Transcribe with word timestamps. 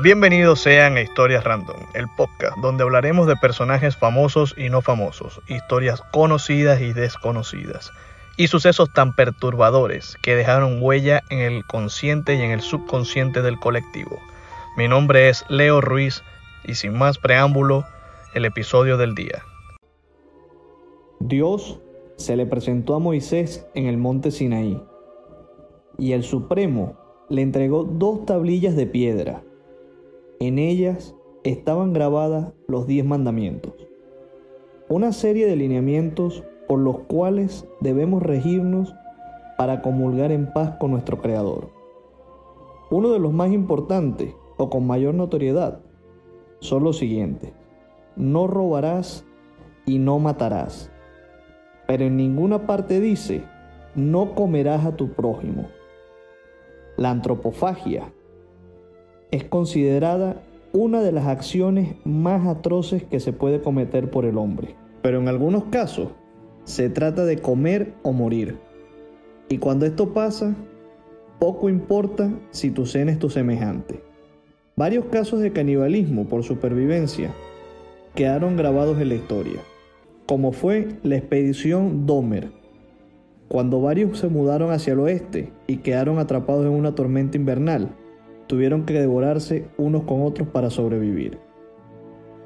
Bienvenidos 0.00 0.60
sean 0.60 0.96
a 0.96 1.00
Historias 1.00 1.42
Random, 1.42 1.76
el 1.92 2.06
podcast 2.16 2.56
donde 2.58 2.84
hablaremos 2.84 3.26
de 3.26 3.34
personajes 3.34 3.96
famosos 3.96 4.54
y 4.56 4.68
no 4.68 4.80
famosos, 4.80 5.40
historias 5.48 6.02
conocidas 6.12 6.80
y 6.80 6.92
desconocidas, 6.92 7.90
y 8.36 8.46
sucesos 8.46 8.92
tan 8.92 9.16
perturbadores 9.16 10.16
que 10.22 10.36
dejaron 10.36 10.80
huella 10.80 11.22
en 11.30 11.40
el 11.40 11.64
consciente 11.64 12.36
y 12.36 12.42
en 12.42 12.52
el 12.52 12.60
subconsciente 12.60 13.42
del 13.42 13.58
colectivo. 13.58 14.20
Mi 14.76 14.86
nombre 14.86 15.30
es 15.30 15.44
Leo 15.48 15.80
Ruiz 15.80 16.22
y 16.64 16.76
sin 16.76 16.96
más 16.96 17.18
preámbulo, 17.18 17.84
el 18.34 18.44
episodio 18.44 18.98
del 18.98 19.16
día. 19.16 19.42
Dios 21.18 21.80
se 22.14 22.36
le 22.36 22.46
presentó 22.46 22.94
a 22.94 23.00
Moisés 23.00 23.66
en 23.74 23.86
el 23.86 23.96
monte 23.96 24.30
Sinaí 24.30 24.80
y 25.98 26.12
el 26.12 26.22
Supremo 26.22 26.96
le 27.28 27.42
entregó 27.42 27.82
dos 27.82 28.26
tablillas 28.26 28.76
de 28.76 28.86
piedra. 28.86 29.42
En 30.40 30.60
ellas 30.60 31.16
estaban 31.42 31.92
grabadas 31.92 32.52
los 32.68 32.86
diez 32.86 33.04
mandamientos, 33.04 33.74
una 34.88 35.12
serie 35.12 35.46
de 35.46 35.56
lineamientos 35.56 36.44
por 36.68 36.78
los 36.78 37.00
cuales 37.00 37.66
debemos 37.80 38.22
regirnos 38.22 38.94
para 39.56 39.82
comulgar 39.82 40.30
en 40.30 40.52
paz 40.52 40.76
con 40.78 40.92
nuestro 40.92 41.20
Creador. 41.20 41.70
Uno 42.90 43.10
de 43.10 43.18
los 43.18 43.32
más 43.32 43.50
importantes 43.50 44.32
o 44.58 44.70
con 44.70 44.86
mayor 44.86 45.14
notoriedad 45.14 45.80
son 46.60 46.84
los 46.84 46.98
siguientes. 46.98 47.52
No 48.14 48.46
robarás 48.46 49.26
y 49.86 49.98
no 49.98 50.20
matarás. 50.20 50.92
Pero 51.88 52.04
en 52.04 52.16
ninguna 52.16 52.64
parte 52.64 53.00
dice, 53.00 53.42
no 53.96 54.36
comerás 54.36 54.86
a 54.86 54.94
tu 54.94 55.08
prójimo. 55.08 55.66
La 56.96 57.10
antropofagia 57.10 58.12
es 59.30 59.44
considerada 59.44 60.42
una 60.72 61.02
de 61.02 61.12
las 61.12 61.26
acciones 61.26 61.94
más 62.04 62.46
atroces 62.46 63.02
que 63.02 63.20
se 63.20 63.32
puede 63.32 63.60
cometer 63.60 64.10
por 64.10 64.24
el 64.24 64.38
hombre. 64.38 64.74
Pero 65.02 65.20
en 65.20 65.28
algunos 65.28 65.64
casos 65.64 66.08
se 66.64 66.90
trata 66.90 67.24
de 67.24 67.38
comer 67.38 67.94
o 68.02 68.12
morir. 68.12 68.58
Y 69.48 69.58
cuando 69.58 69.86
esto 69.86 70.12
pasa, 70.12 70.54
poco 71.38 71.68
importa 71.68 72.30
si 72.50 72.70
tu 72.70 72.84
cena 72.84 73.12
es 73.12 73.18
tu 73.18 73.30
semejante. 73.30 74.02
Varios 74.76 75.06
casos 75.06 75.40
de 75.40 75.52
canibalismo 75.52 76.26
por 76.26 76.44
supervivencia 76.44 77.32
quedaron 78.14 78.56
grabados 78.56 79.00
en 79.00 79.08
la 79.08 79.14
historia, 79.14 79.60
como 80.26 80.52
fue 80.52 80.88
la 81.02 81.16
expedición 81.16 82.06
Domer, 82.06 82.50
cuando 83.48 83.80
varios 83.80 84.18
se 84.18 84.28
mudaron 84.28 84.70
hacia 84.70 84.92
el 84.92 85.00
oeste 85.00 85.50
y 85.66 85.78
quedaron 85.78 86.18
atrapados 86.18 86.66
en 86.66 86.72
una 86.72 86.94
tormenta 86.94 87.38
invernal, 87.38 87.88
tuvieron 88.48 88.84
que 88.84 88.94
devorarse 88.94 89.68
unos 89.76 90.02
con 90.02 90.22
otros 90.22 90.48
para 90.48 90.70
sobrevivir. 90.70 91.38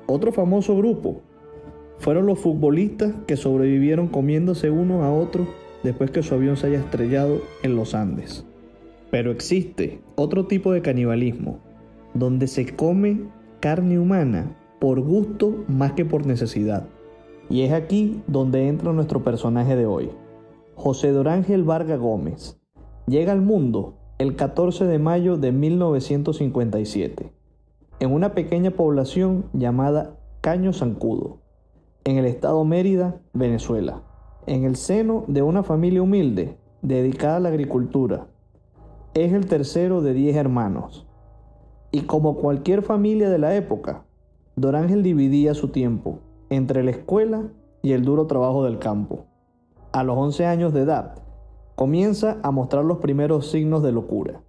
Otro 0.06 0.32
famoso 0.32 0.76
grupo 0.76 1.22
fueron 1.98 2.26
los 2.26 2.40
futbolistas 2.40 3.14
que 3.26 3.36
sobrevivieron 3.36 4.08
comiéndose 4.08 4.70
unos 4.70 5.02
a 5.02 5.10
otros 5.10 5.46
después 5.82 6.10
que 6.10 6.22
su 6.22 6.34
avión 6.34 6.56
se 6.56 6.66
haya 6.66 6.80
estrellado 6.80 7.40
en 7.62 7.76
los 7.76 7.94
Andes. 7.94 8.44
Pero 9.10 9.30
existe 9.30 10.00
otro 10.16 10.46
tipo 10.46 10.72
de 10.72 10.82
canibalismo, 10.82 11.60
donde 12.14 12.46
se 12.48 12.74
come 12.74 13.20
carne 13.60 13.98
humana 13.98 14.56
por 14.80 15.00
gusto 15.00 15.64
más 15.68 15.92
que 15.92 16.04
por 16.04 16.26
necesidad. 16.26 16.88
Y 17.48 17.62
es 17.62 17.72
aquí 17.72 18.20
donde 18.26 18.66
entra 18.68 18.92
nuestro 18.92 19.22
personaje 19.22 19.76
de 19.76 19.86
hoy. 19.86 20.10
José 20.74 21.12
Dorángel 21.12 21.62
Varga 21.62 21.96
Gómez 21.96 22.60
llega 23.06 23.32
al 23.32 23.42
mundo 23.42 24.01
el 24.22 24.36
14 24.36 24.84
de 24.84 25.00
mayo 25.00 25.36
de 25.36 25.50
1957 25.50 27.32
en 27.98 28.12
una 28.12 28.34
pequeña 28.34 28.70
población 28.70 29.46
llamada 29.52 30.16
Caño 30.40 30.72
Zancudo, 30.72 31.38
en 32.04 32.18
el 32.18 32.26
estado 32.26 32.64
Mérida, 32.64 33.20
Venezuela, 33.32 34.02
en 34.46 34.62
el 34.62 34.76
seno 34.76 35.24
de 35.26 35.42
una 35.42 35.64
familia 35.64 36.02
humilde 36.02 36.56
dedicada 36.82 37.38
a 37.38 37.40
la 37.40 37.48
agricultura. 37.48 38.28
Es 39.14 39.32
el 39.32 39.46
tercero 39.46 40.02
de 40.02 40.14
10 40.14 40.36
hermanos. 40.36 41.04
Y 41.90 42.02
como 42.02 42.36
cualquier 42.36 42.82
familia 42.82 43.28
de 43.28 43.38
la 43.38 43.56
época, 43.56 44.04
Dorángel 44.54 45.02
dividía 45.02 45.54
su 45.54 45.70
tiempo 45.70 46.20
entre 46.48 46.84
la 46.84 46.92
escuela 46.92 47.50
y 47.82 47.90
el 47.90 48.04
duro 48.04 48.28
trabajo 48.28 48.62
del 48.62 48.78
campo. 48.78 49.26
A 49.90 50.04
los 50.04 50.16
11 50.16 50.46
años 50.46 50.72
de 50.72 50.82
edad, 50.82 51.22
comienza 51.74 52.38
a 52.42 52.50
mostrar 52.50 52.84
los 52.84 52.98
primeros 52.98 53.50
signos 53.50 53.82
de 53.82 53.92
locura, 53.92 54.42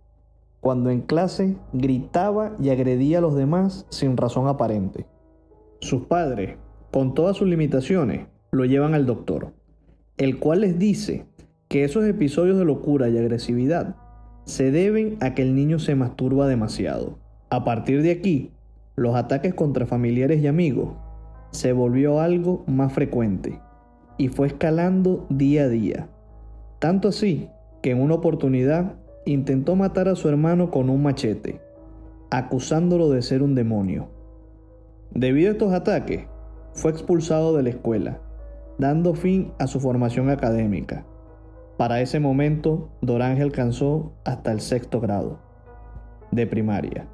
cuando 0.60 0.90
en 0.90 1.02
clase 1.02 1.58
gritaba 1.74 2.56
y 2.60 2.70
agredía 2.70 3.18
a 3.18 3.22
los 3.22 3.36
demás 3.36 3.86
sin 3.90 4.18
razón 4.18 4.48
aparente. 4.48 5.06
Sus 5.80 6.04
padres, 6.04 6.58
con 6.92 7.14
todas 7.14 7.38
sus 7.38 7.48
limitaciones, 7.48 8.28
lo 8.52 8.66
llevan 8.66 8.94
al 8.94 9.06
doctor, 9.06 9.54
el 10.18 10.40
cual 10.40 10.62
les 10.62 10.78
dice 10.78 11.26
que 11.68 11.84
esos 11.84 12.06
episodios 12.06 12.58
de 12.58 12.66
locura 12.66 13.10
y 13.10 13.18
agresividad 13.18 13.96
se 14.46 14.72
deben 14.72 15.18
a 15.22 15.34
que 15.34 15.42
el 15.42 15.56
niño 15.56 15.80
se 15.80 15.96
masturba 15.96 16.48
demasiado. 16.48 17.18
A 17.50 17.64
partir 17.64 18.02
de 18.02 18.12
aquí, 18.12 18.52
los 18.96 19.16
ataques 19.16 19.54
contra 19.54 19.86
familiares 19.86 20.42
y 20.42 20.48
amigos 20.48 20.90
se 21.52 21.74
volvió 21.74 22.20
algo 22.20 22.64
más 22.68 22.94
frecuente 22.94 23.60
y 24.18 24.28
fue 24.28 24.48
escalando 24.48 25.26
día 25.30 25.64
a 25.64 25.70
día. 25.70 26.10
Tanto 26.84 27.08
así 27.08 27.48
que 27.82 27.92
en 27.92 28.02
una 28.02 28.16
oportunidad 28.16 28.96
intentó 29.26 29.78
matar 29.78 30.10
a 30.10 30.16
su 30.16 30.28
hermano 30.28 30.70
con 30.70 30.90
un 30.90 31.02
machete, 31.02 31.62
acusándolo 32.30 33.10
de 33.10 33.22
ser 33.22 33.42
un 33.42 33.56
demonio. 33.56 34.10
Debido 35.12 35.48
a 35.48 35.52
estos 35.54 35.72
ataques, 35.72 36.28
fue 36.74 36.92
expulsado 36.92 37.56
de 37.56 37.64
la 37.64 37.70
escuela, 37.70 38.20
dando 38.78 39.14
fin 39.14 39.54
a 39.60 39.68
su 39.68 39.80
formación 39.80 40.30
académica. 40.30 41.06
Para 41.78 42.02
ese 42.02 42.20
momento, 42.20 42.90
Dorange 43.00 43.44
alcanzó 43.44 44.12
hasta 44.26 44.52
el 44.52 44.60
sexto 44.60 45.00
grado 45.00 45.40
de 46.32 46.48
primaria. 46.48 47.08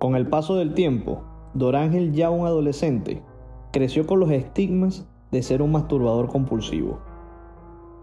Con 0.00 0.16
el 0.16 0.26
paso 0.26 0.56
del 0.56 0.74
tiempo, 0.74 1.22
Dorángel, 1.54 2.10
ya 2.10 2.28
un 2.30 2.44
adolescente, 2.44 3.22
creció 3.70 4.04
con 4.08 4.18
los 4.18 4.32
estigmas 4.32 5.06
de 5.30 5.44
ser 5.44 5.62
un 5.62 5.70
masturbador 5.70 6.26
compulsivo. 6.26 7.08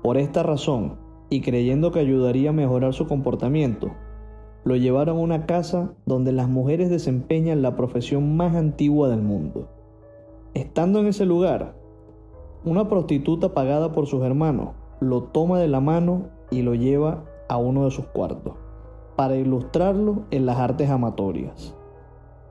Por 0.08 0.18
esta 0.18 0.42
razón, 0.42 0.96
y 1.30 1.42
creyendo 1.42 1.92
que 1.92 2.00
ayudaría 2.00 2.52
a 2.52 2.54
mejorar 2.54 2.94
su 2.94 3.08
comportamiento, 3.08 3.92
lo 4.64 4.78
llevaron 4.78 5.18
a 5.18 5.20
una 5.20 5.46
casa 5.46 5.92
donde 6.06 6.32
las 6.32 6.48
mujeres 6.48 6.90
desempeñan 6.90 7.62
la 7.62 7.76
profesión 7.76 8.38
más 8.38 8.56
antigua 8.56 9.10
del 9.10 9.22
mundo. 9.22 9.68
Estando 10.54 11.02
en 11.02 11.08
ese 11.08 11.26
lugar, 11.26 11.76
una 12.64 12.88
prostituta 12.88 13.54
pagada 13.54 13.92
por 13.92 14.08
sus 14.08 14.24
hermanos 14.24 14.76
lo 15.02 15.24
toma 15.24 15.60
de 15.60 15.68
la 15.68 15.82
mano 15.82 16.30
y 16.52 16.62
lo 16.62 16.74
lleva 16.74 17.26
a 17.50 17.58
uno 17.58 17.84
de 17.84 17.92
sus 17.92 18.06
cuartos, 18.06 18.54
para 19.18 19.36
ilustrarlo 19.36 20.24
en 20.32 20.46
las 20.46 20.56
artes 20.56 20.90
amatorias. 20.90 21.76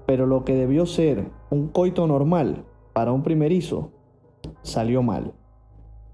Pero 0.05 0.27
lo 0.27 0.45
que 0.45 0.55
debió 0.55 0.85
ser 0.85 1.31
un 1.49 1.69
coito 1.69 2.07
normal 2.07 2.67
para 2.93 3.13
un 3.13 3.23
primerizo 3.23 3.93
salió 4.61 5.03
mal. 5.03 5.33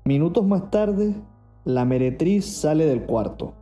Minutos 0.05 0.45
más 0.45 0.71
tarde, 0.71 1.17
la 1.65 1.85
meretriz 1.85 2.45
sale 2.45 2.87
del 2.87 3.03
cuarto, 3.03 3.55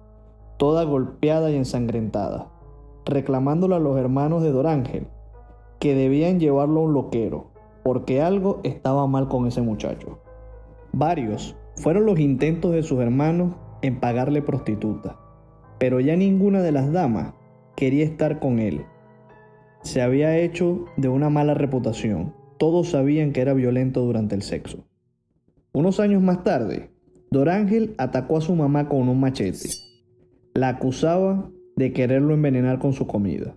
toda 0.57 0.85
golpeada 0.85 1.51
y 1.51 1.57
ensangrentada, 1.57 2.51
reclamándole 3.05 3.75
a 3.75 3.79
los 3.79 3.99
hermanos 3.99 4.43
de 4.43 4.53
Dorángel 4.53 5.07
que 5.81 5.95
debían 5.95 6.41
llevarlo 6.41 6.81
a 6.81 6.85
un 6.85 6.95
loquero, 6.95 7.51
porque 7.83 8.23
algo 8.23 8.61
estaba 8.63 9.07
mal 9.07 9.29
con 9.29 9.47
ese 9.47 9.61
muchacho. 9.61 10.19
Varios 10.93 11.57
fueron 11.77 12.07
los 12.07 12.19
intentos 12.19 12.73
de 12.73 12.83
sus 12.83 13.01
hermanos 13.01 13.55
en 13.83 14.01
pagarle 14.01 14.41
prostituta, 14.41 15.19
pero 15.79 16.01
ya 16.01 16.17
ninguna 16.17 16.63
de 16.63 16.73
las 16.73 16.91
damas 16.93 17.35
quería 17.77 18.05
estar 18.05 18.41
con 18.41 18.61
él. 18.61 18.87
Se 19.83 20.01
había 20.01 20.39
hecho 20.39 20.87
de 20.97 21.09
una 21.09 21.29
mala 21.29 21.53
reputación. 21.53 22.35
Todos 22.59 22.91
sabían 22.91 23.33
que 23.33 23.41
era 23.41 23.55
violento 23.55 24.01
durante 24.01 24.35
el 24.35 24.43
sexo. 24.43 24.85
Unos 25.73 26.01
años 26.01 26.21
más 26.21 26.45
tarde, 26.45 26.90
Dorángel 27.33 27.95
atacó 27.97 28.39
a 28.39 28.41
su 28.41 28.57
mamá 28.57 28.89
con 28.89 29.09
un 29.09 29.21
machete. 29.21 29.69
La 30.55 30.69
acusaba 30.69 31.49
de 31.77 31.93
quererlo 31.93 32.35
envenenar 32.35 32.81
con 32.81 32.93
su 32.93 33.07
comida. 33.07 33.55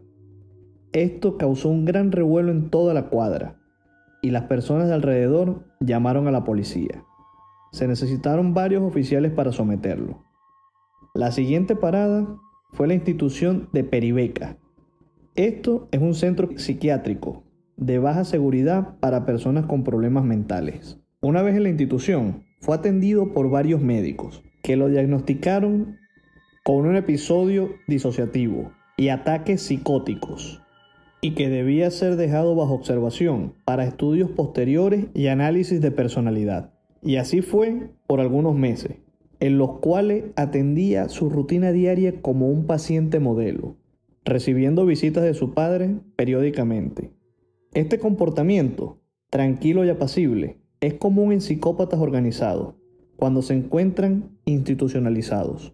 Esto 0.91 1.37
causó 1.37 1.69
un 1.69 1.83
gran 1.83 2.11
revuelo 2.11 2.51
en 2.51 2.69
toda 2.69 2.93
la 2.93 3.09
cuadra, 3.09 3.59
y 4.21 4.29
las 4.29 4.43
personas 4.43 4.87
de 4.87 4.93
alrededor 4.93 5.63
llamaron 5.79 6.27
a 6.27 6.31
la 6.31 6.43
policía. 6.43 7.03
Se 7.71 7.87
necesitaron 7.87 8.53
varios 8.53 8.83
oficiales 8.83 9.31
para 9.31 9.51
someterlo. 9.51 10.23
La 11.15 11.31
siguiente 11.31 11.75
parada 11.75 12.27
fue 12.73 12.87
la 12.87 12.93
institución 12.93 13.69
de 13.73 13.83
Peribeca. 13.83 14.57
Esto 15.35 15.87
es 15.91 15.99
un 15.99 16.13
centro 16.13 16.49
psiquiátrico 16.57 17.43
de 17.75 17.97
baja 17.97 18.23
seguridad 18.23 18.99
para 18.99 19.25
personas 19.25 19.65
con 19.65 19.83
problemas 19.83 20.23
mentales. 20.23 20.99
Una 21.21 21.41
vez 21.41 21.55
en 21.55 21.63
la 21.63 21.69
institución, 21.69 22.43
fue 22.63 22.77
atendido 22.77 23.33
por 23.33 23.49
varios 23.49 23.81
médicos 23.81 24.41
que 24.61 24.77
lo 24.77 24.87
diagnosticaron 24.87 25.97
con 26.63 26.85
un 26.85 26.95
episodio 26.95 27.71
disociativo 27.89 28.71
y 28.95 29.09
ataques 29.09 29.61
psicóticos 29.63 30.61
y 31.19 31.31
que 31.31 31.49
debía 31.49 31.91
ser 31.91 32.15
dejado 32.15 32.55
bajo 32.55 32.73
observación 32.73 33.53
para 33.65 33.83
estudios 33.83 34.31
posteriores 34.31 35.07
y 35.13 35.27
análisis 35.27 35.81
de 35.81 35.91
personalidad. 35.91 36.71
Y 37.01 37.17
así 37.17 37.41
fue 37.41 37.89
por 38.07 38.21
algunos 38.21 38.55
meses, 38.55 38.95
en 39.41 39.57
los 39.57 39.79
cuales 39.79 40.23
atendía 40.37 41.09
su 41.09 41.29
rutina 41.29 41.73
diaria 41.73 42.21
como 42.21 42.47
un 42.47 42.65
paciente 42.65 43.19
modelo, 43.19 43.75
recibiendo 44.23 44.85
visitas 44.85 45.23
de 45.25 45.33
su 45.33 45.53
padre 45.53 45.97
periódicamente. 46.15 47.11
Este 47.73 47.99
comportamiento, 47.99 49.01
tranquilo 49.29 49.83
y 49.83 49.89
apacible, 49.89 50.62
es 50.83 50.95
común 50.95 51.31
en 51.31 51.39
psicópatas 51.39 52.01
organizados, 52.01 52.75
cuando 53.15 53.41
se 53.41 53.53
encuentran 53.53 54.37
institucionalizados. 54.43 55.73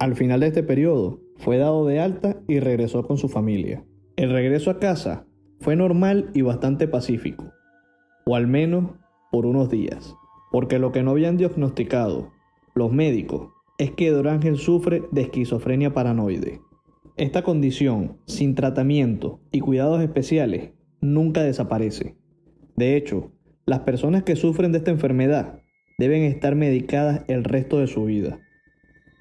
Al 0.00 0.16
final 0.16 0.40
de 0.40 0.48
este 0.48 0.64
periodo, 0.64 1.20
fue 1.36 1.56
dado 1.56 1.86
de 1.86 2.00
alta 2.00 2.36
y 2.48 2.58
regresó 2.58 3.06
con 3.06 3.16
su 3.16 3.28
familia. 3.28 3.84
El 4.16 4.30
regreso 4.30 4.72
a 4.72 4.80
casa 4.80 5.24
fue 5.60 5.76
normal 5.76 6.32
y 6.34 6.42
bastante 6.42 6.88
pacífico, 6.88 7.52
o 8.26 8.34
al 8.34 8.48
menos 8.48 8.90
por 9.30 9.46
unos 9.46 9.70
días, 9.70 10.16
porque 10.50 10.80
lo 10.80 10.90
que 10.90 11.04
no 11.04 11.12
habían 11.12 11.36
diagnosticado 11.36 12.32
los 12.74 12.92
médicos 12.92 13.52
es 13.78 13.92
que 13.92 14.10
Dorángel 14.10 14.58
sufre 14.58 15.04
de 15.12 15.22
esquizofrenia 15.22 15.94
paranoide. 15.94 16.60
Esta 17.16 17.44
condición, 17.44 18.18
sin 18.26 18.56
tratamiento 18.56 19.38
y 19.52 19.60
cuidados 19.60 20.02
especiales, 20.02 20.72
nunca 21.00 21.44
desaparece. 21.44 22.16
De 22.74 22.96
hecho, 22.96 23.30
las 23.66 23.80
personas 23.80 24.22
que 24.22 24.36
sufren 24.36 24.72
de 24.72 24.78
esta 24.78 24.90
enfermedad 24.90 25.60
deben 25.98 26.22
estar 26.22 26.54
medicadas 26.54 27.22
el 27.28 27.44
resto 27.44 27.78
de 27.78 27.86
su 27.86 28.04
vida, 28.04 28.40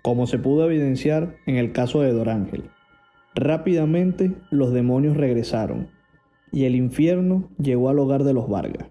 como 0.02 0.28
se 0.28 0.40
pudo 0.40 0.66
evidenciar 0.66 1.36
en 1.46 1.58
el 1.58 1.72
caso 1.72 2.02
de 2.02 2.14
Dorángel. 2.14 2.70
Rápidamente 3.36 4.32
los 4.50 4.72
demonios 4.74 5.18
regresaron 5.18 5.90
y 6.52 6.66
el 6.66 6.76
infierno 6.76 7.50
llegó 7.58 7.90
al 7.90 8.00
hogar 8.00 8.24
de 8.24 8.34
los 8.34 8.50
Vargas. 8.50 8.90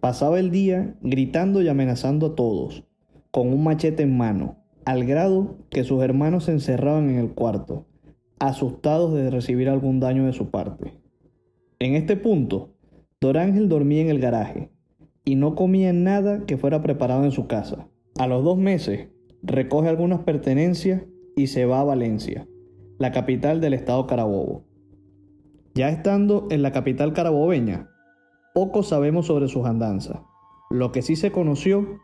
Pasaba 0.00 0.38
el 0.38 0.50
día 0.50 0.94
gritando 1.00 1.60
y 1.60 1.68
amenazando 1.68 2.26
a 2.26 2.34
todos, 2.34 2.84
con 3.30 3.48
un 3.48 3.64
machete 3.64 4.04
en 4.04 4.16
mano, 4.16 4.58
al 4.84 5.04
grado 5.04 5.58
que 5.70 5.84
sus 5.84 6.02
hermanos 6.02 6.44
se 6.44 6.52
encerraban 6.52 7.10
en 7.10 7.18
el 7.18 7.30
cuarto, 7.30 7.86
asustados 8.38 9.12
de 9.14 9.30
recibir 9.30 9.68
algún 9.68 9.98
daño 9.98 10.26
de 10.26 10.32
su 10.32 10.50
parte. 10.50 10.94
En 11.80 11.94
este 11.94 12.16
punto, 12.16 12.74
Dorángel 13.20 13.68
dormía 13.68 14.02
en 14.02 14.10
el 14.10 14.20
garaje 14.20 14.70
y 15.24 15.34
no 15.34 15.56
comía 15.56 15.92
nada 15.92 16.46
que 16.46 16.56
fuera 16.56 16.82
preparado 16.82 17.24
en 17.24 17.32
su 17.32 17.48
casa. 17.48 17.88
A 18.16 18.28
los 18.28 18.44
dos 18.44 18.56
meses, 18.56 19.08
recoge 19.42 19.88
algunas 19.88 20.20
pertenencias 20.20 21.02
y 21.36 21.48
se 21.48 21.64
va 21.64 21.80
a 21.80 21.84
Valencia, 21.84 22.46
la 22.98 23.10
capital 23.10 23.60
del 23.60 23.74
estado 23.74 24.06
Carabobo. 24.06 24.64
Ya 25.74 25.88
estando 25.88 26.46
en 26.50 26.62
la 26.62 26.70
capital 26.70 27.12
carabobeña, 27.12 27.88
poco 28.54 28.84
sabemos 28.84 29.26
sobre 29.26 29.48
sus 29.48 29.66
andanzas. 29.66 30.20
Lo 30.70 30.92
que 30.92 31.02
sí 31.02 31.16
se 31.16 31.32
conoció 31.32 31.98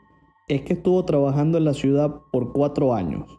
es 0.48 0.62
que 0.62 0.72
estuvo 0.72 1.04
trabajando 1.04 1.58
en 1.58 1.64
la 1.64 1.74
ciudad 1.74 2.12
por 2.32 2.52
cuatro 2.52 2.92
años, 2.92 3.38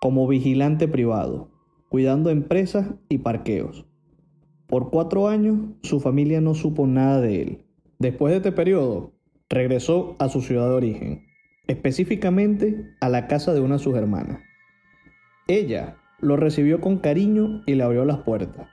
como 0.00 0.28
vigilante 0.28 0.86
privado, 0.86 1.50
cuidando 1.88 2.30
empresas 2.30 2.94
y 3.08 3.18
parqueos. 3.18 3.87
Por 4.68 4.90
cuatro 4.90 5.28
años 5.28 5.56
su 5.82 5.98
familia 5.98 6.42
no 6.42 6.54
supo 6.54 6.86
nada 6.86 7.22
de 7.22 7.42
él. 7.42 7.64
Después 7.98 8.32
de 8.32 8.36
este 8.36 8.52
periodo, 8.52 9.12
regresó 9.48 10.14
a 10.18 10.28
su 10.28 10.42
ciudad 10.42 10.68
de 10.68 10.74
origen, 10.74 11.26
específicamente 11.66 12.84
a 13.00 13.08
la 13.08 13.28
casa 13.28 13.54
de 13.54 13.60
una 13.60 13.76
de 13.76 13.82
sus 13.82 13.96
hermanas. 13.96 14.40
Ella 15.46 15.96
lo 16.20 16.36
recibió 16.36 16.82
con 16.82 16.98
cariño 16.98 17.62
y 17.66 17.76
le 17.76 17.82
abrió 17.82 18.04
las 18.04 18.18
puertas. 18.18 18.68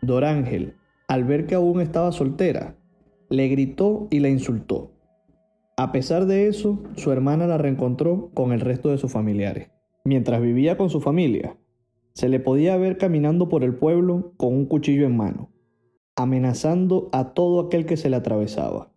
Dorángel, 0.00 0.76
al 1.06 1.24
ver 1.24 1.46
que 1.46 1.54
aún 1.54 1.82
estaba 1.82 2.12
soltera, 2.12 2.76
le 3.28 3.48
gritó 3.48 4.08
y 4.10 4.20
la 4.20 4.30
insultó. 4.30 4.92
A 5.76 5.92
pesar 5.92 6.24
de 6.24 6.48
eso, 6.48 6.82
su 6.96 7.12
hermana 7.12 7.46
la 7.46 7.58
reencontró 7.58 8.30
con 8.32 8.52
el 8.52 8.60
resto 8.60 8.88
de 8.88 8.96
sus 8.96 9.12
familiares. 9.12 9.70
Mientras 10.04 10.40
vivía 10.40 10.78
con 10.78 10.88
su 10.88 11.02
familia, 11.02 11.58
se 12.16 12.30
le 12.30 12.40
podía 12.40 12.78
ver 12.78 12.96
caminando 12.96 13.50
por 13.50 13.62
el 13.62 13.74
pueblo 13.74 14.32
con 14.38 14.54
un 14.54 14.64
cuchillo 14.64 15.04
en 15.04 15.18
mano, 15.18 15.50
amenazando 16.16 17.10
a 17.12 17.34
todo 17.34 17.60
aquel 17.60 17.84
que 17.84 17.98
se 17.98 18.08
le 18.08 18.16
atravesaba. 18.16 18.90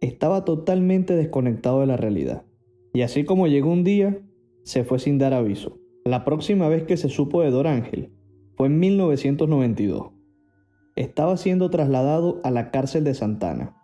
Estaba 0.00 0.46
totalmente 0.46 1.14
desconectado 1.16 1.80
de 1.80 1.86
la 1.86 1.98
realidad, 1.98 2.46
y 2.94 3.02
así 3.02 3.24
como 3.24 3.46
llegó 3.46 3.70
un 3.70 3.84
día, 3.84 4.22
se 4.64 4.84
fue 4.84 4.98
sin 4.98 5.18
dar 5.18 5.34
aviso. 5.34 5.76
La 6.06 6.24
próxima 6.24 6.66
vez 6.68 6.84
que 6.84 6.96
se 6.96 7.10
supo 7.10 7.42
de 7.42 7.50
Dorángel 7.50 8.10
fue 8.56 8.68
en 8.68 8.78
1992. 8.78 10.12
Estaba 10.96 11.36
siendo 11.36 11.68
trasladado 11.68 12.40
a 12.42 12.50
la 12.50 12.70
cárcel 12.70 13.04
de 13.04 13.12
Santana. 13.12 13.76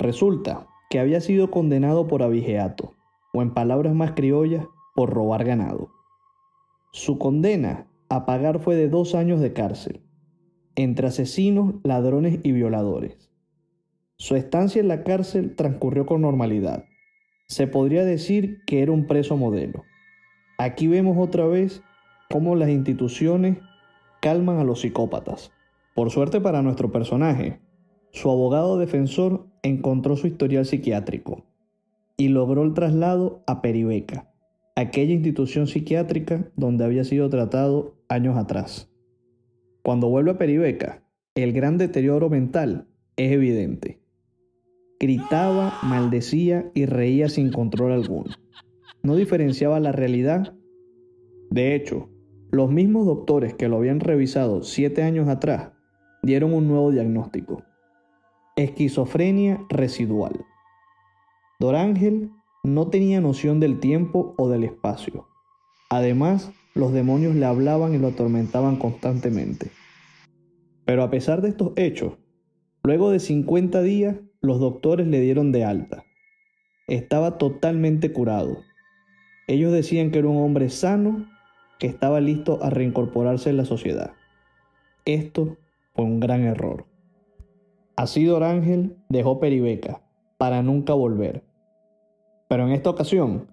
Resulta 0.00 0.66
que 0.90 0.98
había 0.98 1.20
sido 1.20 1.52
condenado 1.52 2.08
por 2.08 2.24
abigeato, 2.24 2.94
o 3.32 3.42
en 3.42 3.54
palabras 3.54 3.94
más 3.94 4.10
criollas, 4.10 4.66
por 4.96 5.10
robar 5.10 5.44
ganado. 5.44 5.95
Su 6.96 7.18
condena 7.18 7.88
a 8.08 8.24
pagar 8.24 8.58
fue 8.58 8.74
de 8.74 8.88
dos 8.88 9.14
años 9.14 9.38
de 9.38 9.52
cárcel, 9.52 10.00
entre 10.76 11.08
asesinos, 11.08 11.74
ladrones 11.84 12.40
y 12.42 12.52
violadores. 12.52 13.30
Su 14.16 14.34
estancia 14.34 14.80
en 14.80 14.88
la 14.88 15.04
cárcel 15.04 15.56
transcurrió 15.56 16.06
con 16.06 16.22
normalidad. 16.22 16.86
Se 17.48 17.66
podría 17.66 18.02
decir 18.02 18.62
que 18.66 18.80
era 18.80 18.92
un 18.92 19.06
preso 19.06 19.36
modelo. 19.36 19.84
Aquí 20.56 20.86
vemos 20.86 21.18
otra 21.18 21.44
vez 21.44 21.82
cómo 22.30 22.56
las 22.56 22.70
instituciones 22.70 23.58
calman 24.22 24.56
a 24.56 24.64
los 24.64 24.80
psicópatas. 24.80 25.52
Por 25.94 26.10
suerte 26.10 26.40
para 26.40 26.62
nuestro 26.62 26.92
personaje, 26.92 27.60
su 28.10 28.30
abogado 28.30 28.78
defensor 28.78 29.46
encontró 29.62 30.16
su 30.16 30.28
historial 30.28 30.64
psiquiátrico 30.64 31.44
y 32.16 32.28
logró 32.28 32.62
el 32.62 32.72
traslado 32.72 33.42
a 33.46 33.60
Peribeca, 33.60 34.32
aquella 34.76 35.14
institución 35.14 35.66
psiquiátrica 35.66 36.52
donde 36.54 36.84
había 36.84 37.02
sido 37.02 37.28
tratado 37.30 37.96
años 38.08 38.36
atrás. 38.36 38.90
Cuando 39.82 40.08
vuelve 40.08 40.32
a 40.32 40.38
Peribeca, 40.38 41.02
el 41.34 41.52
gran 41.52 41.78
deterioro 41.78 42.28
mental 42.28 42.86
es 43.16 43.32
evidente. 43.32 44.00
Gritaba, 45.00 45.78
maldecía 45.82 46.70
y 46.74 46.84
reía 46.84 47.28
sin 47.28 47.50
control 47.50 47.92
alguno. 47.92 48.34
No 49.02 49.16
diferenciaba 49.16 49.80
la 49.80 49.92
realidad. 49.92 50.54
De 51.50 51.74
hecho, 51.74 52.10
los 52.50 52.70
mismos 52.70 53.06
doctores 53.06 53.54
que 53.54 53.68
lo 53.68 53.76
habían 53.76 54.00
revisado 54.00 54.62
siete 54.62 55.02
años 55.02 55.28
atrás 55.28 55.72
dieron 56.22 56.52
un 56.52 56.68
nuevo 56.68 56.90
diagnóstico. 56.90 57.62
Esquizofrenia 58.56 59.64
residual. 59.70 60.44
Dorángel 61.60 62.30
no 62.66 62.88
tenía 62.88 63.20
noción 63.20 63.60
del 63.60 63.78
tiempo 63.78 64.34
o 64.36 64.48
del 64.48 64.64
espacio. 64.64 65.28
Además, 65.88 66.50
los 66.74 66.92
demonios 66.92 67.36
le 67.36 67.46
hablaban 67.46 67.94
y 67.94 67.98
lo 67.98 68.08
atormentaban 68.08 68.76
constantemente. 68.76 69.70
Pero 70.84 71.04
a 71.04 71.10
pesar 71.10 71.42
de 71.42 71.50
estos 71.50 71.72
hechos, 71.76 72.14
luego 72.82 73.10
de 73.10 73.20
50 73.20 73.82
días, 73.82 74.16
los 74.40 74.58
doctores 74.58 75.06
le 75.06 75.20
dieron 75.20 75.52
de 75.52 75.64
alta. 75.64 76.04
Estaba 76.88 77.38
totalmente 77.38 78.12
curado. 78.12 78.58
Ellos 79.46 79.72
decían 79.72 80.10
que 80.10 80.18
era 80.18 80.28
un 80.28 80.42
hombre 80.42 80.68
sano 80.68 81.24
que 81.78 81.86
estaba 81.86 82.20
listo 82.20 82.58
a 82.62 82.70
reincorporarse 82.70 83.50
en 83.50 83.58
la 83.58 83.64
sociedad. 83.64 84.12
Esto 85.04 85.56
fue 85.94 86.04
un 86.04 86.18
gran 86.18 86.42
error. 86.42 86.86
Así 87.94 88.24
Dorángel 88.24 88.96
dejó 89.08 89.38
Peribeca 89.38 90.02
para 90.36 90.62
nunca 90.62 90.94
volver. 90.94 91.44
Pero 92.48 92.66
en 92.66 92.72
esta 92.72 92.90
ocasión, 92.90 93.48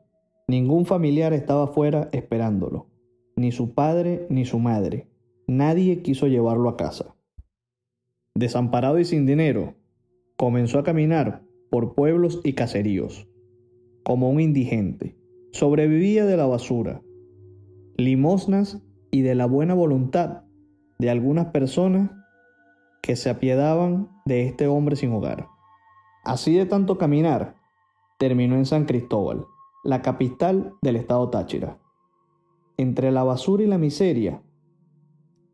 ningún 0.47 0.85
familiar 0.85 1.33
estaba 1.33 1.67
fuera 1.67 2.09
esperándolo, 2.11 2.87
ni 3.35 3.51
su 3.51 3.73
padre 3.73 4.27
ni 4.29 4.45
su 4.45 4.59
madre. 4.59 5.07
Nadie 5.47 6.01
quiso 6.01 6.27
llevarlo 6.27 6.69
a 6.69 6.77
casa. 6.77 7.15
Desamparado 8.35 8.99
y 8.99 9.05
sin 9.05 9.25
dinero, 9.25 9.75
comenzó 10.37 10.79
a 10.79 10.83
caminar 10.83 11.43
por 11.69 11.95
pueblos 11.95 12.41
y 12.43 12.53
caseríos, 12.53 13.27
como 14.03 14.29
un 14.29 14.39
indigente. 14.39 15.17
Sobrevivía 15.51 16.25
de 16.25 16.37
la 16.37 16.45
basura, 16.45 17.01
limosnas 17.97 18.81
y 19.11 19.21
de 19.21 19.35
la 19.35 19.45
buena 19.45 19.73
voluntad 19.73 20.43
de 20.99 21.09
algunas 21.09 21.47
personas 21.47 22.11
que 23.01 23.15
se 23.15 23.29
apiadaban 23.29 24.09
de 24.25 24.45
este 24.45 24.67
hombre 24.67 24.95
sin 24.95 25.11
hogar. 25.11 25.47
Así 26.23 26.55
de 26.55 26.65
tanto 26.65 26.97
caminar, 26.97 27.55
terminó 28.23 28.55
en 28.55 28.65
San 28.65 28.85
Cristóbal, 28.85 29.47
la 29.83 30.01
capital 30.01 30.75
del 30.81 30.95
estado 30.95 31.29
Táchira. 31.29 31.77
Entre 32.77 33.11
la 33.11 33.25
basura 33.25 33.63
y 33.63 33.67
la 33.67 33.77
miseria, 33.77 34.41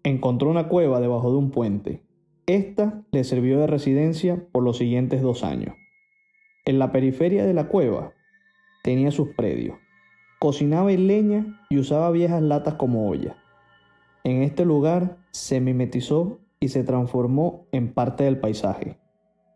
encontró 0.03 0.51
una 0.51 0.67
cueva 0.67 0.99
debajo 0.99 1.31
de 1.31 1.37
un 1.37 1.49
puente. 1.49 2.03
Esta 2.45 3.01
le 3.11 3.23
sirvió 3.23 3.59
de 3.59 3.65
residencia 3.65 4.45
por 4.51 4.61
los 4.61 4.77
siguientes 4.77 5.23
dos 5.23 5.43
años. 5.43 5.73
En 6.63 6.77
la 6.77 6.91
periferia 6.91 7.43
de 7.43 7.55
la 7.55 7.69
cueva 7.69 8.13
tenía 8.83 9.09
sus 9.09 9.29
predios. 9.29 9.79
Cocinaba 10.37 10.91
en 10.91 11.07
leña 11.07 11.65
y 11.71 11.79
usaba 11.79 12.11
viejas 12.11 12.43
latas 12.43 12.75
como 12.75 13.09
olla. 13.09 13.35
En 14.23 14.43
este 14.43 14.63
lugar 14.63 15.17
se 15.31 15.59
mimetizó 15.59 16.37
y 16.59 16.67
se 16.67 16.83
transformó 16.83 17.65
en 17.71 17.95
parte 17.95 18.25
del 18.25 18.39
paisaje. 18.39 18.99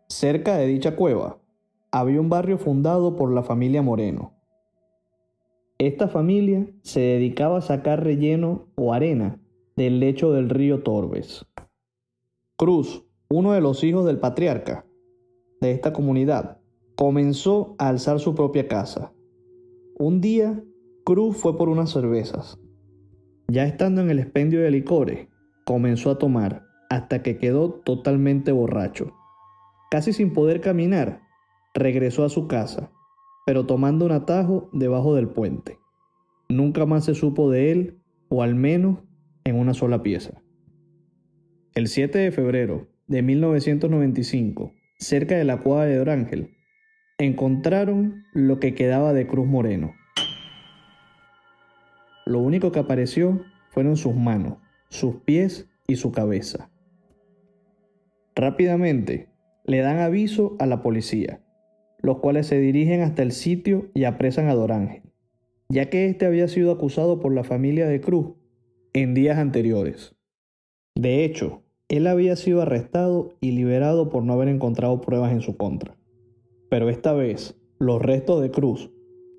Cerca 0.08 0.56
de 0.56 0.66
dicha 0.66 0.96
cueva 0.96 1.38
había 1.96 2.20
un 2.20 2.28
barrio 2.28 2.58
fundado 2.58 3.14
por 3.14 3.32
la 3.32 3.44
familia 3.44 3.80
Moreno. 3.80 4.32
Esta 5.78 6.08
familia 6.08 6.66
se 6.82 6.98
dedicaba 6.98 7.58
a 7.58 7.60
sacar 7.60 8.02
relleno 8.02 8.66
o 8.74 8.92
arena 8.92 9.40
del 9.76 10.00
lecho 10.00 10.32
del 10.32 10.50
río 10.50 10.82
Torbes. 10.82 11.46
Cruz, 12.56 13.04
uno 13.30 13.52
de 13.52 13.60
los 13.60 13.84
hijos 13.84 14.06
del 14.06 14.18
patriarca 14.18 14.84
de 15.60 15.70
esta 15.70 15.92
comunidad, 15.92 16.58
comenzó 16.96 17.76
a 17.78 17.90
alzar 17.90 18.18
su 18.18 18.34
propia 18.34 18.66
casa. 18.66 19.12
Un 19.96 20.20
día, 20.20 20.64
Cruz 21.04 21.36
fue 21.36 21.56
por 21.56 21.68
unas 21.68 21.90
cervezas. 21.90 22.58
Ya 23.46 23.66
estando 23.66 24.00
en 24.00 24.10
el 24.10 24.18
expendio 24.18 24.62
de 24.62 24.72
licores, 24.72 25.28
comenzó 25.64 26.10
a 26.10 26.18
tomar 26.18 26.64
hasta 26.90 27.22
que 27.22 27.38
quedó 27.38 27.70
totalmente 27.70 28.50
borracho. 28.50 29.12
Casi 29.92 30.12
sin 30.12 30.32
poder 30.32 30.60
caminar, 30.60 31.23
regresó 31.74 32.24
a 32.24 32.28
su 32.28 32.46
casa, 32.46 32.90
pero 33.46 33.66
tomando 33.66 34.06
un 34.06 34.12
atajo 34.12 34.70
debajo 34.72 35.14
del 35.14 35.28
puente. 35.28 35.78
Nunca 36.48 36.86
más 36.86 37.04
se 37.04 37.14
supo 37.14 37.50
de 37.50 37.72
él, 37.72 37.98
o 38.28 38.42
al 38.42 38.54
menos 38.54 39.00
en 39.44 39.56
una 39.56 39.74
sola 39.74 40.02
pieza. 40.02 40.42
El 41.74 41.88
7 41.88 42.18
de 42.18 42.32
febrero 42.32 42.88
de 43.08 43.22
1995, 43.22 44.72
cerca 44.98 45.36
de 45.36 45.44
la 45.44 45.58
cueva 45.58 45.84
de 45.86 45.98
Orángel, 45.98 46.54
encontraron 47.18 48.24
lo 48.32 48.60
que 48.60 48.74
quedaba 48.74 49.12
de 49.12 49.26
Cruz 49.26 49.46
Moreno. 49.46 49.94
Lo 52.26 52.38
único 52.38 52.72
que 52.72 52.78
apareció 52.78 53.42
fueron 53.70 53.96
sus 53.96 54.14
manos, 54.14 54.58
sus 54.88 55.16
pies 55.16 55.68
y 55.86 55.96
su 55.96 56.12
cabeza. 56.12 56.70
Rápidamente 58.34 59.28
le 59.64 59.78
dan 59.78 59.98
aviso 59.98 60.56
a 60.58 60.66
la 60.66 60.82
policía, 60.82 61.43
los 62.04 62.18
cuales 62.18 62.46
se 62.46 62.60
dirigen 62.60 63.00
hasta 63.00 63.22
el 63.22 63.32
sitio 63.32 63.86
y 63.94 64.04
apresan 64.04 64.48
a 64.48 64.54
Dorángel, 64.54 65.04
ya 65.70 65.88
que 65.88 66.04
éste 66.04 66.26
había 66.26 66.48
sido 66.48 66.70
acusado 66.70 67.18
por 67.18 67.32
la 67.34 67.44
familia 67.44 67.88
de 67.88 68.02
Cruz 68.02 68.34
en 68.92 69.14
días 69.14 69.38
anteriores. 69.38 70.14
De 70.94 71.24
hecho, 71.24 71.62
él 71.88 72.06
había 72.06 72.36
sido 72.36 72.60
arrestado 72.60 73.32
y 73.40 73.52
liberado 73.52 74.10
por 74.10 74.22
no 74.22 74.34
haber 74.34 74.48
encontrado 74.48 75.00
pruebas 75.00 75.32
en 75.32 75.40
su 75.40 75.56
contra. 75.56 75.96
Pero 76.68 76.90
esta 76.90 77.14
vez, 77.14 77.58
los 77.78 78.02
restos 78.02 78.42
de 78.42 78.50
Cruz 78.50 78.90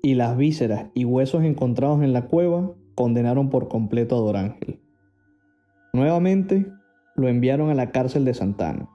y 0.02 0.14
las 0.14 0.36
vísceras 0.36 0.90
y 0.92 1.04
huesos 1.04 1.44
encontrados 1.44 2.02
en 2.02 2.12
la 2.12 2.26
cueva 2.26 2.72
condenaron 2.96 3.48
por 3.48 3.68
completo 3.68 4.16
a 4.16 4.20
Dorángel. 4.20 4.80
Nuevamente, 5.92 6.66
lo 7.14 7.28
enviaron 7.28 7.70
a 7.70 7.74
la 7.74 7.92
cárcel 7.92 8.24
de 8.24 8.34
Santana, 8.34 8.88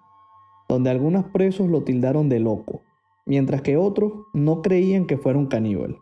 donde 0.67 0.89
algunos 0.89 1.23
presos 1.27 1.69
lo 1.69 1.83
tildaron 1.83 2.27
de 2.27 2.41
loco, 2.41 2.81
mientras 3.25 3.61
que 3.61 3.77
otros 3.77 4.13
no 4.33 4.61
creían 4.61 5.05
que 5.05 5.17
fuera 5.17 5.39
un 5.39 5.47
caníbal. 5.47 5.97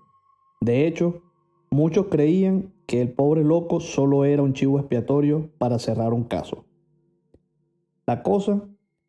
De 0.62 0.88
hecho, 0.88 1.22
muchos 1.70 2.08
creían 2.08 2.74
que 2.86 3.02
el 3.02 3.12
pobre 3.12 3.44
loco 3.44 3.80
solo 3.80 4.26
era 4.26 4.42
un 4.42 4.54
chivo 4.54 4.80
expiatorio 4.80 5.50
para 5.58 5.80
cerrar 5.80 6.14
un 6.14 6.24
caso. 6.24 6.66
La 8.08 8.24
cosa 8.24 8.64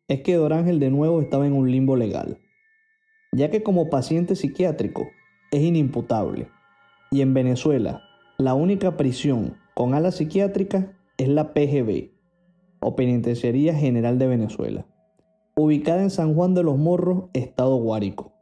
es 0.07 0.21
que 0.21 0.35
Dorángel 0.35 0.79
de 0.79 0.91
nuevo 0.91 1.21
estaba 1.21 1.47
en 1.47 1.53
un 1.53 1.71
limbo 1.71 1.95
legal, 1.95 2.37
ya 3.31 3.49
que 3.49 3.63
como 3.63 3.89
paciente 3.89 4.35
psiquiátrico 4.35 5.07
es 5.51 5.61
inimputable, 5.61 6.49
y 7.09 7.21
en 7.21 7.33
Venezuela 7.33 8.03
la 8.37 8.53
única 8.53 8.97
prisión 8.97 9.57
con 9.73 9.93
ala 9.93 10.11
psiquiátrica 10.11 10.97
es 11.17 11.27
la 11.27 11.53
PGB, 11.53 12.11
o 12.79 12.95
Penitenciaría 12.95 13.73
General 13.73 14.19
de 14.19 14.27
Venezuela, 14.27 14.85
ubicada 15.61 16.01
en 16.01 16.09
San 16.09 16.33
Juan 16.33 16.53
de 16.53 16.63
los 16.63 16.77
Morros, 16.77 17.25
Estado 17.33 17.75
Guárico. 17.75 18.33